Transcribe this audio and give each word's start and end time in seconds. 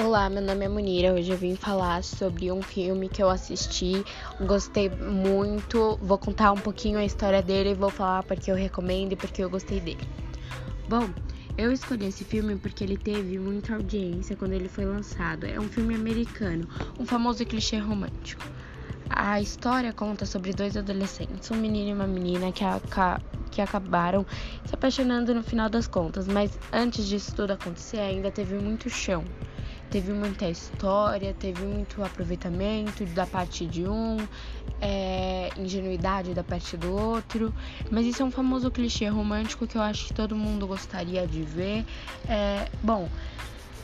Olá, 0.00 0.30
meu 0.30 0.40
nome 0.40 0.64
é 0.64 0.68
Munira. 0.68 1.12
Hoje 1.12 1.32
eu 1.32 1.36
vim 1.36 1.56
falar 1.56 2.04
sobre 2.04 2.52
um 2.52 2.62
filme 2.62 3.08
que 3.08 3.20
eu 3.20 3.28
assisti, 3.28 4.04
gostei 4.46 4.88
muito. 4.88 5.98
Vou 6.00 6.16
contar 6.16 6.52
um 6.52 6.60
pouquinho 6.60 7.00
a 7.00 7.04
história 7.04 7.42
dele 7.42 7.70
e 7.70 7.74
vou 7.74 7.90
falar 7.90 8.22
porque 8.22 8.48
eu 8.48 8.54
recomendo 8.54 9.14
e 9.14 9.16
porque 9.16 9.42
eu 9.42 9.50
gostei 9.50 9.80
dele. 9.80 10.08
Bom, 10.88 11.10
eu 11.58 11.72
escolhi 11.72 12.06
esse 12.06 12.22
filme 12.22 12.54
porque 12.54 12.84
ele 12.84 12.96
teve 12.96 13.40
muita 13.40 13.74
audiência 13.74 14.36
quando 14.36 14.52
ele 14.52 14.68
foi 14.68 14.84
lançado. 14.84 15.44
É 15.44 15.58
um 15.58 15.68
filme 15.68 15.96
americano, 15.96 16.68
um 16.96 17.04
famoso 17.04 17.44
clichê 17.44 17.78
romântico. 17.78 18.46
A 19.10 19.40
história 19.40 19.92
conta 19.92 20.24
sobre 20.26 20.52
dois 20.52 20.76
adolescentes, 20.76 21.50
um 21.50 21.56
menino 21.56 21.90
e 21.90 21.92
uma 21.92 22.06
menina 22.06 22.52
que, 22.52 22.62
que 23.50 23.60
acabaram 23.60 24.24
se 24.64 24.72
apaixonando 24.72 25.34
no 25.34 25.42
final 25.42 25.68
das 25.68 25.88
contas, 25.88 26.28
mas 26.28 26.56
antes 26.72 27.04
disso 27.04 27.34
tudo 27.34 27.50
acontecer, 27.50 27.98
ainda 27.98 28.30
teve 28.30 28.54
muito 28.54 28.88
chão. 28.88 29.24
Teve 29.90 30.12
muita 30.12 30.48
história, 30.48 31.32
teve 31.32 31.62
muito 31.64 32.02
aproveitamento 32.04 33.06
da 33.06 33.26
parte 33.26 33.66
de 33.66 33.86
um, 33.86 34.18
é, 34.80 35.50
ingenuidade 35.56 36.34
da 36.34 36.44
parte 36.44 36.76
do 36.76 36.94
outro. 36.94 37.54
Mas 37.90 38.06
isso 38.06 38.22
é 38.22 38.24
um 38.24 38.30
famoso 38.30 38.70
clichê 38.70 39.06
romântico 39.08 39.66
que 39.66 39.76
eu 39.76 39.82
acho 39.82 40.06
que 40.06 40.14
todo 40.14 40.36
mundo 40.36 40.66
gostaria 40.66 41.26
de 41.26 41.42
ver. 41.42 41.86
É, 42.28 42.68
bom, 42.82 43.08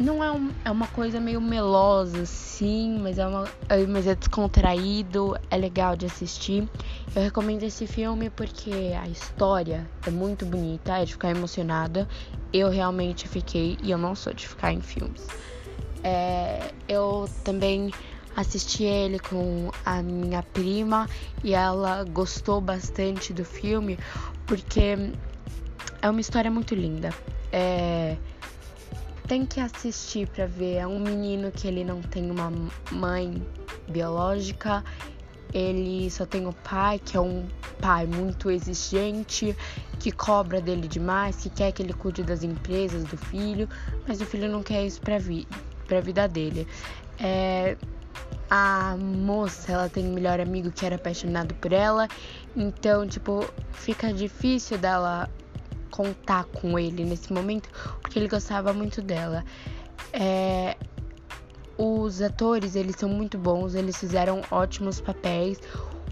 não 0.00 0.24
é, 0.24 0.32
um, 0.32 0.50
é 0.64 0.70
uma 0.70 0.86
coisa 0.86 1.20
meio 1.20 1.42
melosa, 1.42 2.24
sim, 2.24 2.98
mas 3.02 3.18
é, 3.18 3.26
uma, 3.26 3.46
é, 3.68 3.86
mas 3.86 4.06
é 4.06 4.14
descontraído, 4.14 5.36
é 5.50 5.58
legal 5.58 5.94
de 5.94 6.06
assistir. 6.06 6.66
Eu 7.14 7.20
recomendo 7.20 7.64
esse 7.64 7.86
filme 7.86 8.30
porque 8.30 8.72
a 8.98 9.06
história 9.06 9.86
é 10.06 10.10
muito 10.10 10.46
bonita, 10.46 10.96
é 10.96 11.04
de 11.04 11.12
ficar 11.12 11.30
emocionada. 11.30 12.08
Eu 12.50 12.70
realmente 12.70 13.28
fiquei, 13.28 13.76
e 13.82 13.90
eu 13.90 13.98
não 13.98 14.14
sou 14.14 14.32
de 14.32 14.48
ficar 14.48 14.72
em 14.72 14.80
filmes. 14.80 15.28
Eu 16.90 17.30
também 17.44 17.92
assisti 18.34 18.82
ele 18.82 19.20
com 19.20 19.70
a 19.86 20.02
minha 20.02 20.42
prima 20.42 21.08
e 21.44 21.54
ela 21.54 22.02
gostou 22.02 22.60
bastante 22.60 23.32
do 23.32 23.44
filme 23.44 23.96
porque 24.44 24.96
é 26.02 26.10
uma 26.10 26.20
história 26.20 26.50
muito 26.50 26.74
linda. 26.74 27.10
É, 27.52 28.16
tem 29.28 29.46
que 29.46 29.60
assistir 29.60 30.26
para 30.26 30.46
ver. 30.46 30.78
É 30.78 30.86
um 30.86 30.98
menino 30.98 31.52
que 31.52 31.68
ele 31.68 31.84
não 31.84 32.02
tem 32.02 32.28
uma 32.28 32.52
mãe 32.90 33.40
biológica, 33.88 34.84
ele 35.54 36.10
só 36.10 36.26
tem 36.26 36.44
o 36.44 36.52
pai, 36.52 36.98
que 36.98 37.16
é 37.16 37.20
um 37.20 37.46
pai 37.80 38.04
muito 38.04 38.50
exigente, 38.50 39.56
que 40.00 40.10
cobra 40.10 40.60
dele 40.60 40.88
demais, 40.88 41.36
que 41.36 41.50
quer 41.50 41.70
que 41.70 41.84
ele 41.84 41.92
cuide 41.92 42.24
das 42.24 42.42
empresas 42.42 43.04
do 43.04 43.16
filho, 43.16 43.68
mas 44.08 44.20
o 44.20 44.26
filho 44.26 44.50
não 44.50 44.60
quer 44.60 44.84
isso 44.84 45.00
pra 45.00 45.16
vida 45.16 45.69
para 45.90 45.98
a 45.98 46.00
vida 46.00 46.28
dele. 46.28 46.68
É, 47.18 47.76
a 48.48 48.96
moça, 48.96 49.72
ela 49.72 49.88
tem 49.88 50.06
um 50.06 50.14
melhor 50.14 50.40
amigo 50.40 50.70
que 50.70 50.86
era 50.86 50.94
apaixonado 50.94 51.52
por 51.56 51.72
ela, 51.72 52.08
então, 52.56 53.06
tipo, 53.06 53.44
fica 53.72 54.12
difícil 54.12 54.78
dela 54.78 55.28
contar 55.90 56.44
com 56.44 56.78
ele 56.78 57.04
nesse 57.04 57.32
momento, 57.32 57.68
porque 58.00 58.18
ele 58.18 58.28
gostava 58.28 58.72
muito 58.72 59.02
dela. 59.02 59.44
É, 60.12 60.76
os 61.76 62.22
atores, 62.22 62.76
eles 62.76 62.96
são 62.96 63.08
muito 63.08 63.36
bons, 63.36 63.74
eles 63.74 63.96
fizeram 63.96 64.42
ótimos 64.50 65.00
papéis. 65.00 65.60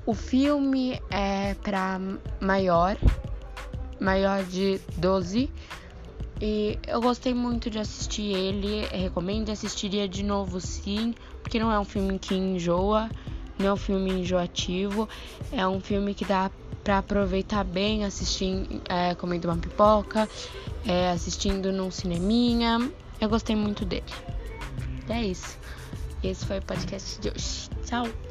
O 0.04 0.14
filme 0.14 1.00
é 1.10 1.54
para 1.54 2.00
maior, 2.40 2.96
maior 4.00 4.42
de 4.44 4.80
12 4.96 5.50
e 6.40 6.78
eu 6.86 7.00
gostei 7.00 7.34
muito 7.34 7.68
de 7.68 7.78
assistir 7.78 8.34
ele, 8.34 8.86
recomendo, 8.86 9.50
assistiria 9.50 10.08
de 10.08 10.22
novo 10.22 10.60
sim, 10.60 11.14
porque 11.42 11.58
não 11.58 11.72
é 11.72 11.78
um 11.78 11.84
filme 11.84 12.18
que 12.18 12.34
enjoa, 12.34 13.10
não 13.58 13.66
é 13.66 13.72
um 13.72 13.76
filme 13.76 14.12
enjoativo, 14.12 15.08
é 15.52 15.66
um 15.66 15.80
filme 15.80 16.14
que 16.14 16.24
dá 16.24 16.50
para 16.84 16.98
aproveitar 16.98 17.64
bem 17.64 18.04
assistindo, 18.04 18.80
é, 18.88 19.14
comendo 19.14 19.48
uma 19.48 19.56
pipoca, 19.56 20.28
é, 20.86 21.10
assistindo 21.10 21.72
num 21.72 21.90
cineminha. 21.90 22.90
Eu 23.20 23.28
gostei 23.28 23.56
muito 23.56 23.84
dele. 23.84 24.04
É 25.08 25.22
isso. 25.22 25.58
Esse 26.22 26.46
foi 26.46 26.58
o 26.58 26.62
podcast 26.62 27.20
de 27.20 27.28
hoje. 27.28 27.68
Tchau! 27.84 28.27